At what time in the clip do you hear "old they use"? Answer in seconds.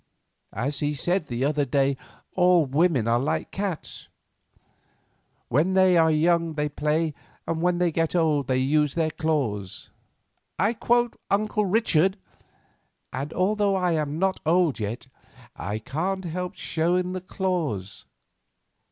8.15-8.95